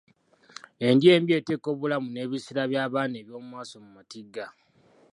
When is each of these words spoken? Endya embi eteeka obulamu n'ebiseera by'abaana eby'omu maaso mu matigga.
Endya 0.87 1.09
embi 1.17 1.31
eteeka 1.39 1.67
obulamu 1.73 2.07
n'ebiseera 2.11 2.63
by'abaana 2.71 3.15
eby'omu 3.21 3.47
maaso 3.51 3.75
mu 3.83 3.89
matigga. 3.95 4.45